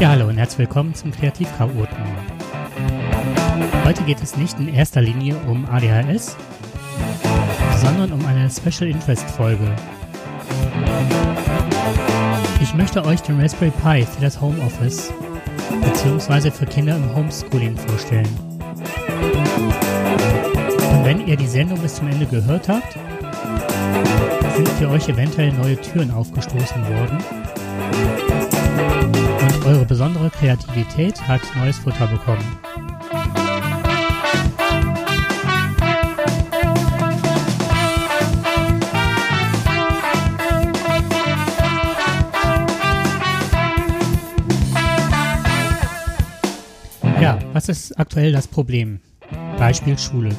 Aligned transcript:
Ja, 0.00 0.10
hallo 0.10 0.28
und 0.28 0.38
herzlich 0.38 0.60
willkommen 0.60 0.94
zum 0.94 1.10
Kreativchaoten. 1.10 2.04
Heute 3.84 4.04
geht 4.04 4.22
es 4.22 4.36
nicht 4.36 4.56
in 4.60 4.72
erster 4.72 5.00
Linie 5.00 5.34
um 5.48 5.66
ADHS, 5.68 6.36
sondern 7.82 8.12
um 8.12 8.24
eine 8.24 8.48
Special 8.48 8.88
Interest 8.88 9.28
Folge. 9.28 9.74
Ich 12.60 12.74
möchte 12.74 13.04
euch 13.04 13.22
den 13.22 13.40
Raspberry 13.40 13.72
Pi 13.72 14.06
für 14.06 14.20
das 14.20 14.40
Homeoffice 14.40 15.12
bzw. 15.82 16.52
für 16.52 16.66
Kinder 16.66 16.94
im 16.94 17.16
Homeschooling 17.16 17.76
vorstellen. 17.76 18.28
Und 20.92 21.04
wenn 21.04 21.26
ihr 21.26 21.36
die 21.36 21.48
Sendung 21.48 21.80
bis 21.80 21.96
zum 21.96 22.06
Ende 22.06 22.26
gehört 22.26 22.68
habt, 22.68 22.96
sind 24.54 24.68
für 24.78 24.90
euch 24.90 25.08
eventuell 25.08 25.52
neue 25.54 25.76
Türen 25.76 26.12
aufgestoßen 26.12 26.88
worden 26.88 27.18
eure 29.64 29.84
besondere 29.84 30.30
Kreativität 30.30 31.20
hat 31.26 31.40
neues 31.56 31.78
Futter 31.78 32.06
bekommen. 32.06 32.44
Ja, 47.20 47.38
was 47.52 47.68
ist 47.68 47.98
aktuell 47.98 48.32
das 48.32 48.46
Problem? 48.46 49.00
Beispiel 49.58 49.98
Schule. 49.98 50.30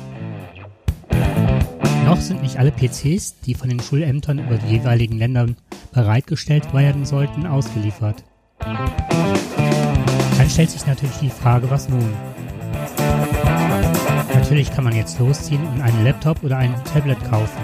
Noch 2.06 2.22
sind 2.22 2.42
nicht 2.42 2.58
alle 2.58 2.72
PCs, 2.72 3.42
die 3.42 3.54
von 3.54 3.70
den 3.70 3.80
Schulämtern 3.80 4.40
über 4.40 4.58
die 4.58 4.78
jeweiligen 4.78 5.18
Länder 5.18 5.48
bereitgestellt 5.92 6.74
werden 6.74 7.06
sollten, 7.06 7.46
ausgeliefert. 7.46 8.24
Dann 8.60 10.50
stellt 10.50 10.70
sich 10.70 10.86
natürlich 10.86 11.18
die 11.18 11.30
Frage, 11.30 11.70
was 11.70 11.90
nun? 11.90 12.14
Natürlich 14.34 14.74
kann 14.74 14.84
man 14.84 14.96
jetzt 14.96 15.20
losziehen 15.20 15.66
und 15.68 15.82
einen 15.82 16.04
Laptop 16.04 16.44
oder 16.44 16.58
ein 16.58 16.76
Tablet 16.86 17.24
kaufen. 17.30 17.62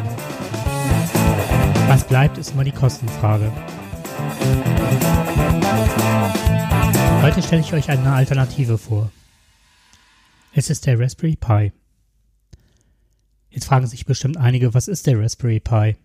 Was 1.87 2.03
bleibt, 2.03 2.37
ist 2.37 2.53
immer 2.53 2.63
die 2.63 2.71
Kostenfrage. 2.71 3.52
Heute 7.21 7.41
stelle 7.41 7.61
ich 7.61 7.73
euch 7.73 7.89
eine 7.89 8.13
Alternative 8.13 8.77
vor. 8.77 9.11
Es 10.53 10.69
ist 10.69 10.85
der 10.85 10.99
Raspberry 10.99 11.35
Pi. 11.35 11.71
Jetzt 13.49 13.65
fragen 13.65 13.87
sich 13.87 14.05
bestimmt 14.05 14.37
einige, 14.37 14.73
was 14.73 14.87
ist 14.87 15.07
der 15.07 15.19
Raspberry 15.19 15.59
Pi? 15.59 15.95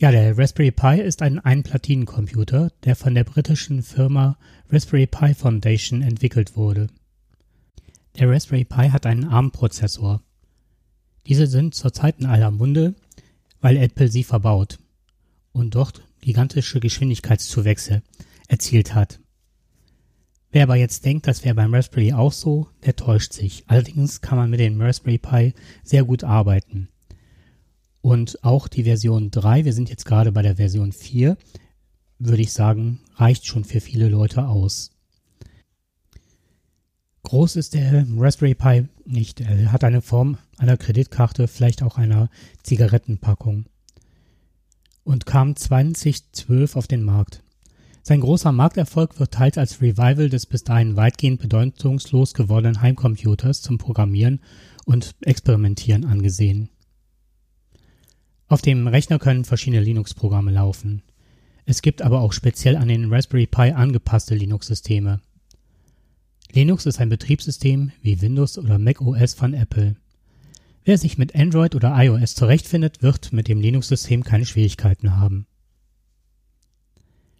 Ja, 0.00 0.10
der 0.10 0.38
Raspberry 0.38 0.70
Pi 0.70 0.98
ist 0.98 1.20
ein 1.20 1.38
Einplatinencomputer, 1.38 2.72
der 2.84 2.96
von 2.96 3.14
der 3.14 3.24
britischen 3.24 3.82
Firma 3.82 4.38
Raspberry 4.70 5.06
Pi 5.06 5.34
Foundation 5.34 6.00
entwickelt 6.00 6.56
wurde. 6.56 6.86
Der 8.18 8.30
Raspberry 8.30 8.64
Pi 8.64 8.88
hat 8.88 9.04
einen 9.04 9.26
ARM-Prozessor. 9.26 10.22
Diese 11.26 11.46
sind 11.46 11.74
zurzeit 11.74 12.18
in 12.18 12.24
aller 12.24 12.50
Munde, 12.50 12.94
weil 13.60 13.76
Apple 13.76 14.08
sie 14.08 14.24
verbaut 14.24 14.78
und 15.52 15.74
dort 15.74 16.02
gigantische 16.22 16.80
Geschwindigkeitszuwächse 16.80 18.02
erzielt 18.48 18.94
hat. 18.94 19.20
Wer 20.50 20.62
aber 20.62 20.76
jetzt 20.76 21.04
denkt, 21.04 21.26
das 21.26 21.44
wäre 21.44 21.56
beim 21.56 21.74
Raspberry 21.74 22.14
auch 22.14 22.32
so, 22.32 22.68
der 22.86 22.96
täuscht 22.96 23.34
sich. 23.34 23.64
Allerdings 23.66 24.22
kann 24.22 24.38
man 24.38 24.48
mit 24.48 24.60
dem 24.60 24.80
Raspberry 24.80 25.18
Pi 25.18 25.52
sehr 25.84 26.04
gut 26.04 26.24
arbeiten. 26.24 26.88
Und 28.02 28.42
auch 28.44 28.68
die 28.68 28.84
Version 28.84 29.30
3, 29.30 29.64
wir 29.64 29.72
sind 29.72 29.90
jetzt 29.90 30.06
gerade 30.06 30.32
bei 30.32 30.42
der 30.42 30.56
Version 30.56 30.92
4, 30.92 31.36
würde 32.18 32.42
ich 32.42 32.52
sagen, 32.52 33.00
reicht 33.16 33.46
schon 33.46 33.64
für 33.64 33.80
viele 33.80 34.08
Leute 34.08 34.46
aus. 34.46 34.90
Groß 37.22 37.56
ist 37.56 37.74
der 37.74 38.06
Raspberry 38.16 38.54
Pi 38.54 38.88
nicht. 39.04 39.40
Er 39.40 39.72
hat 39.72 39.84
eine 39.84 40.00
Form 40.00 40.38
einer 40.56 40.76
Kreditkarte, 40.76 41.48
vielleicht 41.48 41.82
auch 41.82 41.98
einer 41.98 42.30
Zigarettenpackung. 42.62 43.66
Und 45.04 45.26
kam 45.26 45.54
2012 45.54 46.76
auf 46.76 46.86
den 46.86 47.02
Markt. 47.02 47.42
Sein 48.02 48.20
großer 48.20 48.52
Markterfolg 48.52 49.20
wird 49.20 49.32
teils 49.32 49.58
als 49.58 49.82
Revival 49.82 50.30
des 50.30 50.46
bis 50.46 50.64
dahin 50.64 50.96
weitgehend 50.96 51.40
bedeutungslos 51.40 52.34
gewordenen 52.34 52.80
Heimcomputers 52.80 53.60
zum 53.60 53.78
Programmieren 53.78 54.40
und 54.86 55.14
Experimentieren 55.20 56.06
angesehen. 56.06 56.70
Auf 58.50 58.62
dem 58.62 58.88
Rechner 58.88 59.20
können 59.20 59.44
verschiedene 59.44 59.80
Linux-Programme 59.80 60.50
laufen. 60.50 61.02
Es 61.66 61.82
gibt 61.82 62.02
aber 62.02 62.20
auch 62.20 62.32
speziell 62.32 62.76
an 62.76 62.88
den 62.88 63.12
Raspberry 63.12 63.46
Pi 63.46 63.70
angepasste 63.70 64.34
Linux-Systeme. 64.34 65.20
Linux 66.50 66.84
ist 66.84 66.98
ein 66.98 67.08
Betriebssystem 67.08 67.92
wie 68.02 68.20
Windows 68.20 68.58
oder 68.58 68.80
Mac 68.80 69.00
OS 69.02 69.34
von 69.34 69.54
Apple. 69.54 69.94
Wer 70.82 70.98
sich 70.98 71.16
mit 71.16 71.36
Android 71.36 71.76
oder 71.76 71.94
iOS 71.96 72.34
zurechtfindet, 72.34 73.04
wird 73.04 73.32
mit 73.32 73.46
dem 73.46 73.60
Linux-System 73.60 74.24
keine 74.24 74.46
Schwierigkeiten 74.46 75.16
haben. 75.16 75.46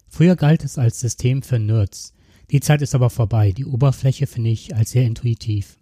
Früher 0.07 0.37
galt 0.37 0.63
es 0.63 0.77
als 0.77 1.01
System 1.01 1.41
für 1.41 1.59
Nerds. 1.59 2.13
Die 2.51 2.61
Zeit 2.61 2.81
ist 2.81 2.95
aber 2.95 3.09
vorbei. 3.09 3.51
Die 3.51 3.65
Oberfläche 3.65 4.27
finde 4.27 4.51
ich 4.51 4.77
als 4.77 4.91
sehr 4.91 5.03
intuitiv. 5.03 5.77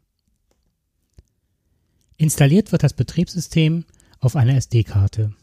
Installiert 2.17 2.71
wird 2.71 2.81
das 2.81 2.93
Betriebssystem 2.93 3.85
auf 4.19 4.35
einer 4.35 4.55
SD-Karte. 4.55 5.33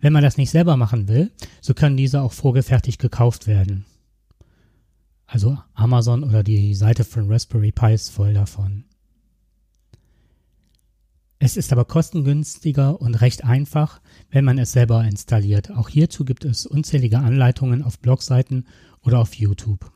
Wenn 0.00 0.12
man 0.12 0.22
das 0.22 0.36
nicht 0.36 0.50
selber 0.50 0.76
machen 0.76 1.08
will, 1.08 1.30
so 1.60 1.74
können 1.74 1.96
diese 1.96 2.22
auch 2.22 2.32
vorgefertigt 2.32 3.00
gekauft 3.00 3.46
werden. 3.46 3.84
Also 5.26 5.58
Amazon 5.74 6.24
oder 6.24 6.42
die 6.42 6.74
Seite 6.74 7.04
von 7.04 7.30
Raspberry 7.30 7.70
Pi 7.70 7.94
ist 7.94 8.10
voll 8.10 8.34
davon. 8.34 8.84
Es 11.38 11.56
ist 11.56 11.72
aber 11.72 11.84
kostengünstiger 11.84 13.00
und 13.00 13.20
recht 13.22 13.44
einfach, 13.44 14.00
wenn 14.30 14.44
man 14.44 14.58
es 14.58 14.72
selber 14.72 15.04
installiert. 15.04 15.70
Auch 15.70 15.88
hierzu 15.88 16.24
gibt 16.24 16.44
es 16.44 16.66
unzählige 16.66 17.18
Anleitungen 17.18 17.82
auf 17.82 17.98
Blogseiten 17.98 18.66
oder 19.02 19.20
auf 19.20 19.34
YouTube. 19.34 19.90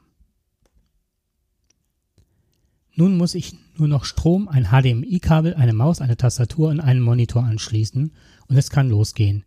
Nun 2.96 3.16
muss 3.16 3.34
ich 3.34 3.56
nur 3.76 3.88
noch 3.88 4.04
Strom, 4.04 4.48
ein 4.48 4.66
HDMI-Kabel, 4.66 5.54
eine 5.54 5.72
Maus, 5.72 6.00
eine 6.00 6.16
Tastatur 6.16 6.68
und 6.68 6.80
einen 6.80 7.00
Monitor 7.00 7.42
anschließen 7.42 8.12
und 8.46 8.56
es 8.56 8.70
kann 8.70 8.88
losgehen. 8.88 9.44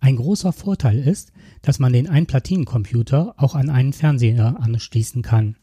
Ein 0.00 0.16
großer 0.16 0.52
Vorteil 0.52 0.98
ist, 0.98 1.32
dass 1.62 1.78
man 1.78 1.92
den 1.92 2.08
Einplatinencomputer 2.08 3.34
auch 3.36 3.54
an 3.54 3.70
einen 3.70 3.92
Fernseher 3.92 4.60
anschließen 4.60 5.22
kann. 5.22 5.56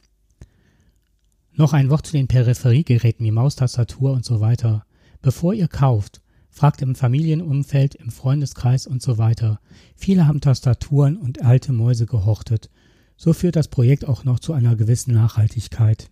Noch 1.53 1.73
ein 1.73 1.89
Wort 1.89 2.07
zu 2.07 2.13
den 2.13 2.27
Peripheriegeräten 2.27 3.25
wie 3.25 3.31
Maustastatur 3.31 4.11
und 4.11 4.25
so 4.25 4.39
weiter. 4.39 4.85
Bevor 5.21 5.53
ihr 5.53 5.67
kauft, 5.69 6.21
fragt 6.49 6.81
im 6.81 6.95
Familienumfeld, 6.95 7.95
im 7.95 8.11
Freundeskreis 8.11 8.87
und 8.87 9.01
so 9.01 9.17
weiter. 9.17 9.59
Viele 9.95 10.27
haben 10.27 10.41
Tastaturen 10.41 11.17
und 11.17 11.41
alte 11.41 11.73
Mäuse 11.73 12.05
gehortet. 12.05 12.69
So 13.17 13.33
führt 13.33 13.55
das 13.55 13.69
Projekt 13.69 14.05
auch 14.05 14.23
noch 14.23 14.39
zu 14.39 14.53
einer 14.53 14.75
gewissen 14.75 15.13
Nachhaltigkeit. 15.13 16.09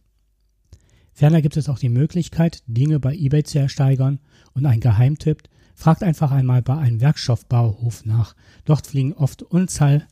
Ferner 1.13 1.41
gibt 1.41 1.57
es 1.57 1.69
auch 1.69 1.79
die 1.79 1.90
Möglichkeit, 1.90 2.63
Dinge 2.66 3.00
bei 3.00 3.16
eBay 3.16 3.44
zu 3.44 3.59
ersteigern 3.59 4.19
und 4.53 4.66
ein 4.66 4.79
Geheimtipp, 4.79 5.44
fragt 5.75 6.03
einfach 6.03 6.31
einmal 6.31 6.62
bei 6.62 6.75
einem 6.75 7.01
Werkstoffbauhof 7.01 8.06
nach. 8.06 8.35
Dort 8.66 8.88
fliegen 8.88 9.13
oft 9.13 9.44
Unzahl, 9.44 10.07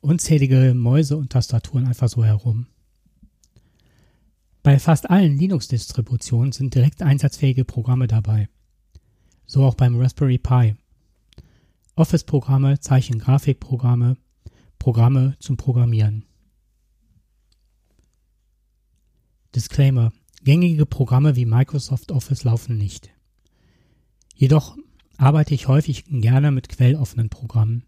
unzählige 0.00 0.74
Mäuse 0.74 1.16
und 1.16 1.30
Tastaturen 1.30 1.86
einfach 1.86 2.08
so 2.08 2.24
herum. 2.24 2.66
Bei 4.62 4.78
fast 4.78 5.08
allen 5.08 5.38
Linux-Distributionen 5.38 6.52
sind 6.52 6.74
direkt 6.74 7.02
einsatzfähige 7.02 7.64
Programme 7.64 8.06
dabei. 8.06 8.48
So 9.46 9.64
auch 9.64 9.74
beim 9.74 9.98
Raspberry 9.98 10.38
Pi. 10.38 10.74
Office-Programme, 11.96 12.78
Zeichen-Grafikprogramme, 12.78 14.16
Programme 14.78 15.36
zum 15.38 15.56
Programmieren. 15.56 16.24
Disclaimer. 19.54 20.12
Gängige 20.42 20.86
Programme 20.86 21.36
wie 21.36 21.44
Microsoft 21.44 22.12
Office 22.12 22.44
laufen 22.44 22.78
nicht. 22.78 23.10
Jedoch 24.34 24.76
arbeite 25.18 25.52
ich 25.52 25.68
häufig 25.68 26.04
gerne 26.08 26.50
mit 26.50 26.70
quelloffenen 26.70 27.28
Programmen. 27.28 27.84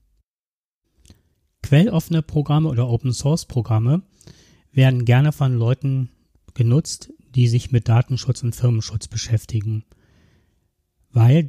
Quelloffene 1.63 2.21
Programme 2.21 2.69
oder 2.69 2.89
Open 2.89 3.15
Source 3.15 3.47
Programme 3.47 4.03
werden 4.71 5.07
gerne 5.07 5.33
von 5.33 5.55
Leuten 5.55 6.11
genutzt, 6.53 7.11
die 7.35 7.49
sich 7.49 7.73
mit 7.73 7.89
Datenschutz 7.89 8.43
und 8.43 8.55
Firmenschutz 8.55 9.09
beschäftigen. 9.09 9.85
Weil, 11.11 11.49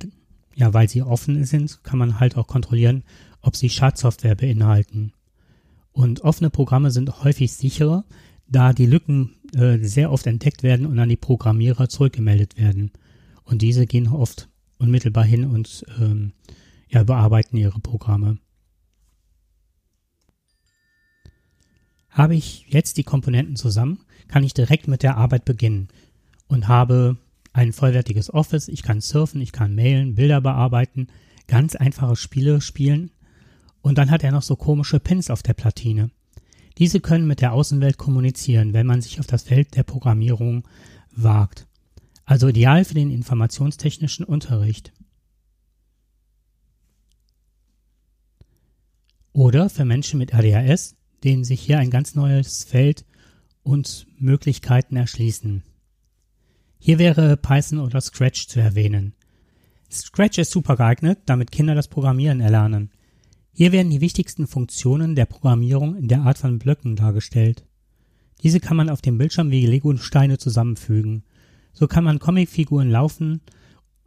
ja, 0.55 0.73
weil 0.73 0.87
sie 0.87 1.01
offen 1.01 1.43
sind, 1.43 1.83
kann 1.83 1.99
man 1.99 2.21
halt 2.21 2.37
auch 2.37 2.47
kontrollieren, 2.47 3.03
ob 3.41 3.57
sie 3.57 3.69
Schadsoftware 3.69 4.35
beinhalten. 4.35 5.11
Und 5.91 6.21
offene 6.21 6.49
Programme 6.49 6.91
sind 6.91 7.23
häufig 7.25 7.51
sicherer, 7.51 8.05
da 8.47 8.71
die 8.71 8.85
Lücken 8.85 9.35
äh, 9.55 9.77
sehr 9.79 10.11
oft 10.11 10.27
entdeckt 10.27 10.63
werden 10.63 10.85
und 10.85 10.99
an 10.99 11.09
die 11.09 11.17
Programmierer 11.17 11.89
zurückgemeldet 11.89 12.57
werden. 12.57 12.91
Und 13.43 13.61
diese 13.61 13.85
gehen 13.85 14.07
oft 14.07 14.49
unmittelbar 14.77 15.23
hin 15.23 15.45
und 15.45 15.85
ähm, 15.99 16.33
ja, 16.89 17.03
bearbeiten 17.03 17.57
ihre 17.57 17.79
Programme. 17.79 18.37
Habe 22.09 22.35
ich 22.35 22.65
jetzt 22.69 22.97
die 22.97 23.03
Komponenten 23.03 23.55
zusammen, 23.55 23.99
kann 24.27 24.43
ich 24.43 24.53
direkt 24.53 24.87
mit 24.87 25.01
der 25.01 25.17
Arbeit 25.17 25.45
beginnen 25.45 25.87
und 26.47 26.67
habe 26.67 27.17
ein 27.53 27.73
vollwertiges 27.73 28.33
Office, 28.33 28.67
ich 28.67 28.83
kann 28.83 29.01
surfen, 29.01 29.41
ich 29.41 29.51
kann 29.51 29.75
mailen, 29.75 30.15
Bilder 30.15 30.41
bearbeiten, 30.41 31.07
ganz 31.47 31.75
einfache 31.75 32.15
Spiele 32.15 32.61
spielen 32.61 33.11
und 33.81 33.97
dann 33.97 34.11
hat 34.11 34.23
er 34.23 34.31
noch 34.31 34.43
so 34.43 34.55
komische 34.55 34.99
Pins 34.99 35.29
auf 35.29 35.43
der 35.43 35.53
Platine. 35.53 36.11
Diese 36.77 36.99
können 36.99 37.27
mit 37.27 37.41
der 37.41 37.53
Außenwelt 37.53 37.97
kommunizieren, 37.97 38.73
wenn 38.73 38.87
man 38.87 39.01
sich 39.01 39.19
auf 39.19 39.27
das 39.27 39.43
Feld 39.43 39.75
der 39.75 39.83
Programmierung 39.83 40.67
wagt. 41.11 41.67
Also 42.25 42.47
ideal 42.47 42.85
für 42.85 42.95
den 42.95 43.11
informationstechnischen 43.11 44.25
Unterricht. 44.25 44.91
Oder 49.33 49.69
für 49.69 49.85
Menschen 49.85 50.19
mit 50.19 50.33
ADHS, 50.33 50.95
denen 51.23 51.43
sich 51.43 51.61
hier 51.61 51.79
ein 51.79 51.89
ganz 51.89 52.15
neues 52.15 52.63
Feld 52.63 53.05
und 53.63 54.07
Möglichkeiten 54.17 54.95
erschließen. 54.95 55.63
Hier 56.79 56.99
wäre 56.99 57.37
Python 57.37 57.79
oder 57.79 58.01
Scratch 58.01 58.47
zu 58.47 58.59
erwähnen. 58.59 59.15
Scratch 59.91 60.37
ist 60.37 60.51
super 60.51 60.75
geeignet, 60.75 61.19
damit 61.25 61.51
Kinder 61.51 61.75
das 61.75 61.87
Programmieren 61.87 62.41
erlernen. 62.41 62.91
Hier 63.55 63.71
werden 63.71 63.91
die 63.91 64.01
wichtigsten 64.01 64.47
Funktionen 64.47 65.15
der 65.15 65.27
Programmierung 65.27 65.95
in 65.95 66.07
der 66.07 66.23
Art 66.23 66.39
von 66.39 66.57
Blöcken 66.57 66.95
dargestellt. 66.95 67.63
Diese 68.41 68.59
kann 68.59 68.75
man 68.75 68.89
auf 68.89 69.01
dem 69.01 69.19
Bildschirm 69.19 69.51
wie 69.51 69.67
Lego-Steine 69.67 70.39
zusammenfügen. 70.39 71.23
So 71.71 71.87
kann 71.87 72.03
man 72.03 72.17
Comicfiguren 72.17 72.89
laufen 72.89 73.41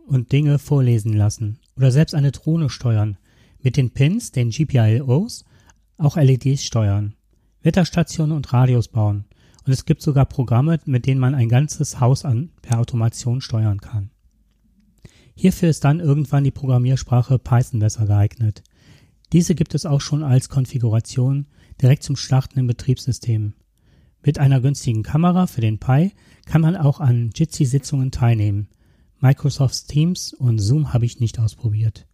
und 0.04 0.32
Dinge 0.32 0.58
vorlesen 0.58 1.12
lassen 1.12 1.60
oder 1.76 1.93
selbst 1.93 2.14
eine 2.14 2.32
Drohne 2.32 2.70
steuern, 2.70 3.19
mit 3.62 3.76
den 3.76 3.90
Pins, 3.90 4.32
den 4.32 4.50
GPIOs, 4.50 5.44
auch 5.96 6.16
LEDs 6.16 6.64
steuern, 6.64 7.14
Wetterstationen 7.62 8.37
und 8.37 8.52
Radios 8.52 8.88
bauen. 8.88 9.26
Und 9.64 9.72
es 9.72 9.84
gibt 9.84 10.02
sogar 10.02 10.26
Programme, 10.26 10.81
mit 10.87 11.06
denen 11.06 11.20
man 11.20 11.37
ein 11.37 11.48
ganzes 11.48 12.00
Haus 12.00 12.25
an, 12.25 12.50
per 12.62 12.81
Automation 12.81 13.40
steuern 13.40 13.81
kann. 13.81 14.10
Hierfür 15.37 15.69
ist 15.69 15.84
dann 15.84 16.00
irgendwann 16.00 16.44
die 16.44 16.50
Programmiersprache 16.50 17.38
Python 17.38 17.81
besser 17.81 18.06
geeignet. 18.06 18.62
Diese 19.32 19.55
gibt 19.55 19.75
es 19.75 19.87
auch 19.87 20.00
schon 20.00 20.23
als 20.23 20.49
Konfiguration 20.49 21.46
direkt 21.81 22.02
zum 22.02 22.17
Starten 22.17 22.58
im 22.58 22.67
Betriebssystem. 22.67 23.55
Mit 24.23 24.38
einer 24.38 24.61
günstigen 24.61 25.02
Kamera 25.02 25.46
für 25.46 25.61
den 25.61 25.78
Pi 25.78 26.12
kann 26.46 26.61
man 26.61 26.76
auch 26.76 27.00
an 27.00 27.31
Jitsi-Sitzungen 27.34 28.11
teilnehmen. 28.11 28.69
Microsoft 29.20 29.88
Teams 29.88 30.32
und 30.32 30.58
Zoom 30.58 30.93
habe 30.93 31.06
ich 31.06 31.20
nicht 31.20 31.38
ausprobiert. 31.38 32.06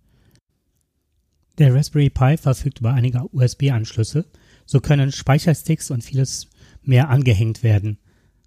Der 1.58 1.74
Raspberry 1.74 2.10
Pi 2.10 2.36
verfügt 2.36 2.80
über 2.80 2.92
einige 2.92 3.28
USB-Anschlüsse, 3.32 4.26
so 4.64 4.80
können 4.80 5.12
Speichersticks 5.12 5.90
und 5.90 6.02
vieles 6.02 6.48
mehr 6.82 7.10
angehängt 7.10 7.62
werden, 7.62 7.98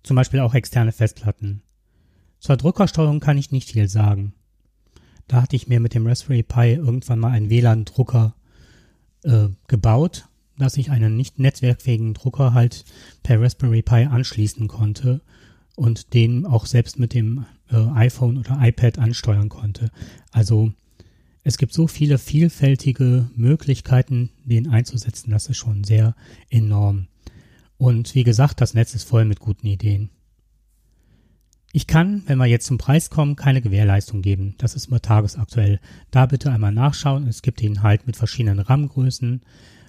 zum 0.03 0.15
Beispiel 0.15 0.39
auch 0.39 0.55
externe 0.55 0.91
Festplatten. 0.91 1.61
Zur 2.39 2.57
Druckersteuerung 2.57 3.19
kann 3.19 3.37
ich 3.37 3.51
nicht 3.51 3.71
viel 3.71 3.87
sagen. 3.87 4.33
Da 5.27 5.41
hatte 5.41 5.55
ich 5.55 5.67
mir 5.67 5.79
mit 5.79 5.93
dem 5.93 6.05
Raspberry 6.05 6.43
Pi 6.43 6.73
irgendwann 6.73 7.19
mal 7.19 7.31
einen 7.31 7.49
WLAN-Drucker 7.49 8.35
äh, 9.25 9.49
gebaut, 9.67 10.27
dass 10.57 10.77
ich 10.77 10.91
einen 10.91 11.17
nicht 11.17 11.39
netzwerkfähigen 11.39 12.13
Drucker 12.13 12.53
halt 12.53 12.85
per 13.23 13.41
Raspberry 13.41 13.81
Pi 13.81 14.05
anschließen 14.05 14.67
konnte 14.67 15.21
und 15.75 16.13
den 16.13 16.45
auch 16.45 16.65
selbst 16.65 16.99
mit 16.99 17.13
dem 17.13 17.45
äh, 17.69 17.75
iPhone 17.95 18.37
oder 18.37 18.57
iPad 18.61 18.99
ansteuern 18.99 19.49
konnte. 19.49 19.91
Also 20.31 20.71
es 21.43 21.57
gibt 21.57 21.73
so 21.73 21.87
viele 21.87 22.17
vielfältige 22.17 23.29
Möglichkeiten, 23.35 24.29
den 24.45 24.69
einzusetzen, 24.69 25.31
das 25.31 25.47
ist 25.47 25.57
schon 25.57 25.83
sehr 25.83 26.15
enorm. 26.49 27.07
Und 27.77 28.15
wie 28.15 28.23
gesagt, 28.23 28.61
das 28.61 28.73
Netz 28.73 28.95
ist 28.95 29.03
voll 29.03 29.25
mit 29.25 29.39
guten 29.39 29.67
Ideen. 29.67 30.09
Ich 31.75 31.87
kann, 31.87 32.23
wenn 32.25 32.37
wir 32.37 32.45
jetzt 32.45 32.67
zum 32.67 32.77
Preis 32.77 33.09
kommen, 33.09 33.35
keine 33.35 33.61
Gewährleistung 33.61 34.21
geben. 34.21 34.55
Das 34.59 34.75
ist 34.75 34.87
immer 34.87 35.01
tagesaktuell. 35.01 35.81
Da 36.09 36.25
bitte 36.25 36.49
einmal 36.49 36.71
nachschauen. 36.71 37.27
Es 37.27 37.41
gibt 37.41 37.61
ihn 37.61 37.83
halt 37.83 38.07
mit 38.07 38.15
verschiedenen 38.15 38.59
RAM-Größen. 38.59 39.41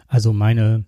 Also 0.08 0.32
meine, 0.32 0.84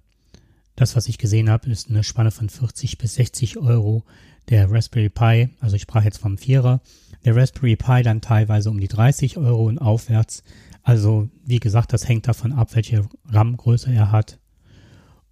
das, 0.75 0.97
was 0.97 1.07
ich 1.07 1.19
gesehen 1.19 1.51
habe, 1.51 1.71
ist 1.71 1.89
eine 1.89 2.03
Spanne 2.03 2.33
von 2.33 2.49
40 2.49 2.99
bis 2.99 3.15
60 3.15 3.59
Euro. 3.59 4.03
Der 4.49 4.73
Raspberry 4.73 5.09
Pi, 5.09 5.51
also 5.61 5.77
ich 5.77 5.83
sprach 5.83 6.03
jetzt 6.03 6.19
vom 6.19 6.37
Vierer, 6.37 6.81
der 7.25 7.37
Raspberry 7.37 7.77
Pi 7.77 8.03
dann 8.03 8.21
teilweise 8.21 8.69
um 8.69 8.81
die 8.81 8.89
30 8.89 9.37
Euro 9.37 9.67
und 9.67 9.79
aufwärts. 9.79 10.43
Also 10.83 11.29
wie 11.45 11.61
gesagt, 11.61 11.93
das 11.93 12.09
hängt 12.09 12.27
davon 12.27 12.51
ab, 12.51 12.75
welche 12.75 13.09
RAM-Größe 13.29 13.93
er 13.93 14.11
hat 14.11 14.41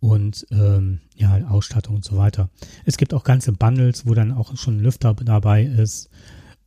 und 0.06 0.46
ähm, 0.52 1.00
ja, 1.16 1.48
Ausstattung 1.48 1.96
und 1.96 2.04
so 2.04 2.16
weiter. 2.16 2.48
Es 2.84 2.96
gibt 2.96 3.12
auch 3.12 3.24
ganze 3.24 3.52
Bundles, 3.52 4.06
wo 4.06 4.14
dann 4.14 4.32
auch 4.32 4.56
schon 4.56 4.76
ein 4.76 4.80
Lüfter 4.80 5.14
dabei 5.14 5.64
ist 5.64 6.10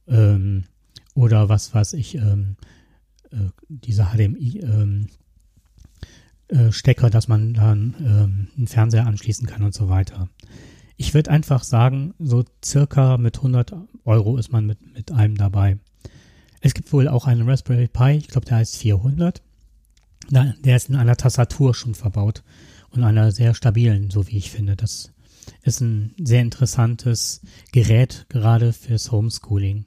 ähm, 0.08 0.66
oder 1.16 1.48
was 1.48 1.74
weiß 1.74 1.94
ich, 1.94 2.16
ähm, 2.16 2.58
äh, 3.32 3.50
diese 3.70 4.08
HDMI 4.08 4.60
ähm, 4.60 5.08
äh, 6.50 7.10
dass 7.12 7.28
man 7.30 7.54
dann 7.54 7.96
ähm, 8.00 8.48
einen 8.58 8.68
Fernseher 8.68 9.08
anschließen 9.08 9.48
kann 9.48 9.64
und 9.64 9.74
so 9.74 9.88
weiter. 9.88 10.28
Ich 10.98 11.14
würde 11.14 11.32
einfach 11.32 11.64
sagen, 11.64 12.14
so 12.20 12.44
circa 12.64 13.18
mit 13.18 13.38
100 13.38 13.74
Euro 14.04 14.36
ist 14.36 14.52
man 14.52 14.66
mit, 14.66 14.94
mit 14.94 15.12
einem 15.14 15.38
dabei. 15.38 15.78
Es 16.60 16.74
gibt 16.74 16.92
wohl 16.92 17.08
auch 17.08 17.26
einen 17.26 17.48
Raspberry 17.48 17.88
Pi, 17.88 18.18
ich 18.18 18.28
glaube, 18.28 18.48
der 18.48 18.58
heißt 18.58 18.76
400. 18.76 19.42
Der 20.30 20.76
ist 20.76 20.90
in 20.90 20.98
einer 20.98 21.16
Tastatur 21.16 21.74
schon 21.74 21.96
verbaut 21.96 22.44
und 22.92 23.04
einer 23.04 23.32
sehr 23.32 23.54
stabilen, 23.54 24.10
so 24.10 24.28
wie 24.28 24.38
ich 24.38 24.52
finde. 24.52 24.76
Das 24.76 25.14
ist 25.64 25.82
ein 25.82 26.14
sehr 26.22 26.42
interessantes 26.42 27.42
Gerät, 27.72 28.26
gerade 28.30 28.74
fürs 28.74 29.12
Homeschooling. 29.12 29.86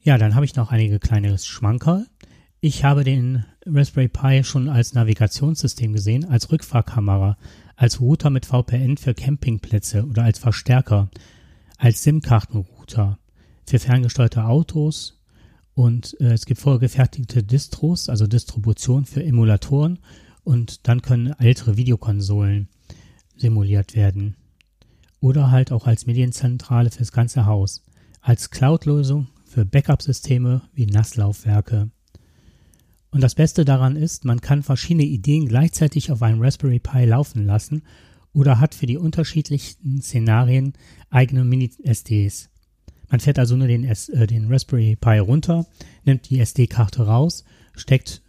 Ja, 0.00 0.16
dann 0.18 0.34
habe 0.34 0.44
ich 0.44 0.56
noch 0.56 0.70
einige 0.70 0.98
kleine 0.98 1.36
Schmankerl. 1.38 2.06
Ich 2.60 2.84
habe 2.84 3.04
den 3.04 3.44
Raspberry 3.66 4.08
Pi 4.08 4.42
schon 4.42 4.68
als 4.68 4.94
Navigationssystem 4.94 5.92
gesehen, 5.92 6.24
als 6.24 6.50
Rückfahrkamera, 6.50 7.36
als 7.76 8.00
Router 8.00 8.30
mit 8.30 8.46
VPN 8.46 8.96
für 8.96 9.14
Campingplätze 9.14 10.04
oder 10.06 10.24
als 10.24 10.38
Verstärker, 10.38 11.10
als 11.76 12.02
SIM-Kartenrouter 12.02 13.18
für 13.64 13.78
ferngesteuerte 13.78 14.44
Autos 14.44 15.17
und 15.78 16.20
äh, 16.20 16.32
es 16.32 16.44
gibt 16.44 16.60
vorgefertigte 16.60 17.44
Distros, 17.44 18.08
also 18.08 18.26
Distribution 18.26 19.04
für 19.04 19.22
Emulatoren 19.22 20.00
und 20.42 20.88
dann 20.88 21.02
können 21.02 21.36
ältere 21.38 21.76
Videokonsolen 21.76 22.68
simuliert 23.36 23.94
werden. 23.94 24.34
Oder 25.20 25.52
halt 25.52 25.70
auch 25.70 25.86
als 25.86 26.04
Medienzentrale 26.04 26.90
fürs 26.90 27.12
ganze 27.12 27.46
Haus, 27.46 27.84
als 28.20 28.50
Cloud-Lösung 28.50 29.28
für 29.44 29.64
Backup-Systeme 29.64 30.62
wie 30.74 30.86
NAS-Laufwerke. 30.86 31.92
Und 33.12 33.20
das 33.20 33.36
Beste 33.36 33.64
daran 33.64 33.94
ist, 33.94 34.24
man 34.24 34.40
kann 34.40 34.64
verschiedene 34.64 35.06
Ideen 35.06 35.46
gleichzeitig 35.46 36.10
auf 36.10 36.22
einem 36.22 36.42
Raspberry 36.42 36.80
Pi 36.80 37.04
laufen 37.04 37.46
lassen 37.46 37.82
oder 38.32 38.58
hat 38.58 38.74
für 38.74 38.86
die 38.86 38.98
unterschiedlichsten 38.98 40.02
Szenarien 40.02 40.72
eigene 41.08 41.44
Mini-SDs. 41.44 42.50
Man 43.10 43.20
fährt 43.20 43.38
also 43.38 43.56
nur 43.56 43.68
den, 43.68 43.84
S, 43.84 44.08
äh, 44.08 44.26
den 44.26 44.50
Raspberry 44.50 44.96
Pi 44.96 45.18
runter, 45.18 45.66
nimmt 46.04 46.28
die 46.28 46.40
SD-Karte 46.40 47.06
raus, 47.06 47.44
steckt 47.74 48.22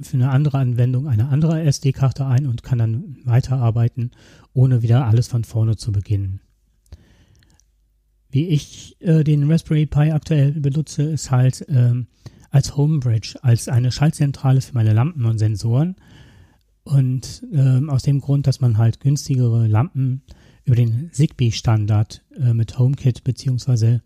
für 0.00 0.16
eine 0.16 0.30
andere 0.30 0.58
Anwendung 0.58 1.08
eine 1.08 1.28
andere 1.28 1.62
SD-Karte 1.62 2.24
ein 2.24 2.46
und 2.46 2.62
kann 2.62 2.78
dann 2.78 3.16
weiterarbeiten, 3.24 4.12
ohne 4.52 4.82
wieder 4.82 5.06
alles 5.06 5.28
von 5.28 5.44
vorne 5.44 5.76
zu 5.76 5.92
beginnen. 5.92 6.40
Wie 8.30 8.48
ich 8.48 8.96
äh, 9.00 9.24
den 9.24 9.50
Raspberry 9.50 9.86
Pi 9.86 10.12
aktuell 10.12 10.52
benutze, 10.52 11.02
ist 11.02 11.30
halt 11.30 11.64
ähm, 11.68 12.06
als 12.50 12.76
Homebridge, 12.76 13.38
als 13.42 13.68
eine 13.68 13.90
Schaltzentrale 13.90 14.60
für 14.60 14.74
meine 14.74 14.92
Lampen 14.92 15.24
und 15.24 15.38
Sensoren. 15.38 15.96
Und 16.84 17.44
ähm, 17.52 17.90
aus 17.90 18.02
dem 18.02 18.20
Grund, 18.20 18.46
dass 18.46 18.60
man 18.60 18.78
halt 18.78 19.00
günstigere 19.00 19.66
Lampen 19.66 20.22
über 20.68 20.76
den 20.76 21.10
Zigbee-Standard 21.12 22.22
äh, 22.38 22.52
mit 22.52 22.78
HomeKit 22.78 23.24
bzw. 23.24 24.00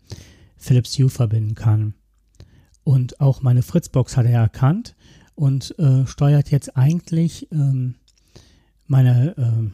Philips 0.55 0.97
Hue 0.97 1.09
verbinden 1.09 1.55
kann. 1.55 1.93
Und 2.85 3.19
auch 3.19 3.41
meine 3.41 3.61
Fritzbox 3.61 4.15
hat 4.15 4.25
er 4.25 4.39
erkannt 4.39 4.95
und 5.35 5.77
äh, 5.77 6.07
steuert 6.07 6.51
jetzt 6.51 6.77
eigentlich 6.77 7.51
ähm, 7.51 7.95
meine 8.87 9.35
ähm, 9.37 9.73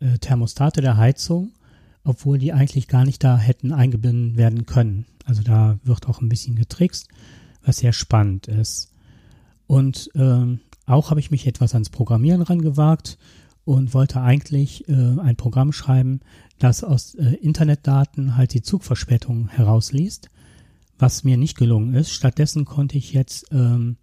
äh, 0.00 0.18
Thermostate 0.18 0.82
der 0.82 0.98
Heizung, 0.98 1.52
obwohl 2.04 2.36
die 2.36 2.52
eigentlich 2.52 2.86
gar 2.86 3.06
nicht 3.06 3.24
da 3.24 3.38
hätten 3.38 3.72
eingebunden 3.72 4.36
werden 4.36 4.66
können. 4.66 5.06
Also 5.24 5.42
da 5.42 5.78
wird 5.84 6.06
auch 6.06 6.20
ein 6.20 6.28
bisschen 6.28 6.54
getrickst, 6.54 7.08
was 7.64 7.78
sehr 7.78 7.94
spannend 7.94 8.46
ist. 8.46 8.92
Und 9.66 10.10
ähm, 10.16 10.60
auch 10.84 11.08
habe 11.08 11.20
ich 11.20 11.30
mich 11.30 11.46
etwas 11.46 11.72
ans 11.72 11.88
Programmieren 11.88 12.42
rangewagt 12.42 13.16
und 13.64 13.94
wollte 13.94 14.20
eigentlich 14.20 14.88
äh, 14.88 14.92
ein 14.92 15.36
Programm 15.36 15.72
schreiben, 15.72 16.20
das 16.58 16.84
aus 16.84 17.14
äh, 17.14 17.34
Internetdaten 17.36 18.36
halt 18.36 18.54
die 18.54 18.62
Zugverspätung 18.62 19.48
herausliest, 19.48 20.30
was 20.98 21.24
mir 21.24 21.36
nicht 21.36 21.56
gelungen 21.56 21.94
ist. 21.94 22.10
Stattdessen 22.10 22.64
konnte 22.64 22.98
ich 22.98 23.12
jetzt 23.12 23.46
ähm, 23.52 23.96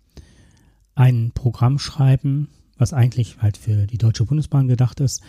ein 0.96 1.32
Programm 1.34 1.80
schreiben, 1.80 2.50
was 2.78 2.94
eigentlich 2.94 3.42
halt 3.42 3.58
für 3.58 3.86
die 3.86 3.98
Deutsche 3.98 4.25
Bundesbahn 4.25 4.68
gedacht 4.68 5.00
ist, 5.00 5.22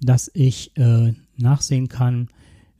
dass 0.00 0.30
ich 0.34 0.76
äh, 0.76 1.14
nachsehen 1.36 1.88
kann, 1.88 2.28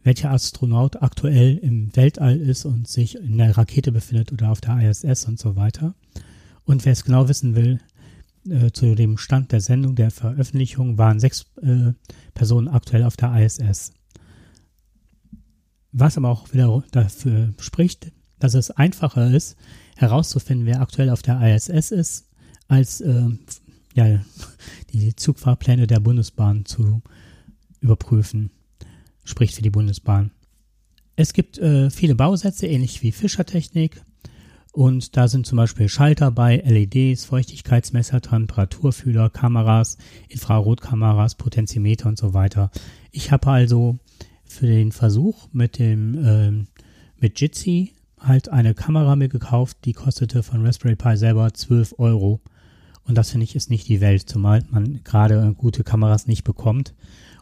welcher 0.03 0.31
Astronaut 0.31 1.03
aktuell 1.03 1.57
im 1.57 1.95
Weltall 1.97 2.37
ist 2.37 2.65
und 2.65 2.87
sich 2.87 3.17
in 3.17 3.39
der 3.39 3.57
Rakete 3.57 3.93
befindet 3.93 4.33
oder 4.33 4.51
auf 4.51 4.61
der 4.61 4.79
ISS 4.79 5.27
und 5.27 5.39
so 5.39 5.57
weiter. 5.57 5.95
Und 6.65 6.85
wer 6.85 6.93
es 6.93 7.05
genau 7.05 7.29
wissen 7.29 7.57
will, 7.57 7.81
äh, 8.49 8.71
zu 8.73 8.95
dem 8.95 9.19
Stand 9.19 9.53
der 9.53 9.61
Sendung, 9.61 9.95
der 9.95 10.11
Veröffentlichung, 10.11 10.99
waren 10.99 11.21
sechs 11.21 11.47
äh, 11.63 11.93
Personen 12.35 12.69
aktuell 12.69 13.05
auf 13.05 13.17
der 13.17 13.35
ISS. 13.35 13.93
Was 15.93 16.17
aber 16.17 16.29
auch 16.29 16.53
wieder 16.53 16.83
dafür 16.91 17.55
spricht, 17.59 18.13
dass 18.39 18.55
es 18.55 18.71
einfacher 18.71 19.31
ist, 19.33 19.57
herauszufinden, 19.97 20.67
wer 20.67 20.81
aktuell 20.81 21.11
auf 21.11 21.23
der 21.23 21.41
ISS 21.55 21.91
ist, 21.91 22.29
als 22.69 23.01
äh, 23.01 23.29
ja, 23.95 24.21
die 24.93 25.17
Zugfahrpläne 25.17 25.87
der 25.87 26.01
Bundesbahn 26.01 26.65
zu 26.65 27.03
überprüfen. 27.81 28.51
Spricht 29.25 29.55
für 29.55 29.63
die 29.63 29.71
Bundesbahn. 29.71 30.31
Es 31.17 31.33
gibt 31.33 31.59
äh, 31.59 31.91
viele 31.91 32.15
Bausätze, 32.15 32.67
ähnlich 32.67 33.03
wie 33.03 33.13
Fischertechnik. 33.13 34.03
Und 34.73 35.17
da 35.17 35.29
sind 35.29 35.47
zum 35.47 35.57
Beispiel 35.57 35.89
Schalter 35.89 36.31
bei, 36.31 36.57
LEDs, 36.59 37.25
Feuchtigkeitsmesser, 37.25 38.21
Temperaturfühler, 38.21 39.31
Kameras, 39.31 39.97
Infrarotkameras, 40.29 41.37
Potentiometer 41.37 42.09
und 42.09 42.19
so 42.19 42.35
weiter. 42.35 42.71
Ich 43.11 43.33
habe 43.33 43.49
also 43.51 43.99
für 44.45 44.67
den 44.67 44.93
Versuch 44.93 45.49
mit 45.53 45.79
dem 45.79 46.25
äh, 46.25 46.67
mit 47.21 47.41
Jitsi 47.41 47.95
halt 48.19 48.49
eine 48.49 48.75
Kamera 48.75 49.17
mir 49.17 49.29
gekauft, 49.29 49.79
die 49.85 49.93
kostete 49.93 50.43
von 50.43 50.65
Raspberry 50.65 50.97
Pi 50.97 51.17
selber 51.17 51.53
12 51.53 51.95
Euro. 51.99 52.41
Und 53.05 53.17
das 53.17 53.31
finde 53.31 53.45
ich 53.45 53.57
ist 53.57 53.71
nicht 53.71 53.89
die 53.89 54.01
Welt, 54.01 54.29
zumal 54.29 54.65
man 54.71 55.03
gerade 55.03 55.55
gute 55.57 55.83
Kameras 55.83 56.27
nicht 56.27 56.45
bekommt. 56.45 56.95